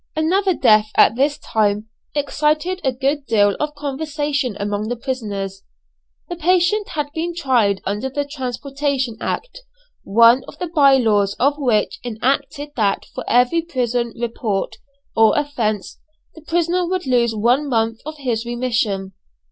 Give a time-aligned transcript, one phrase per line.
[0.15, 5.61] Another death at this time excited a good deal of conversation among the prisoners.
[6.27, 9.59] The patient had been tried under the Transportation Act,
[10.03, 14.77] one of the bye laws of which enacted that for every prison "report,"
[15.15, 15.99] or offence,
[16.33, 19.13] the prisoner would lose one month of his remission.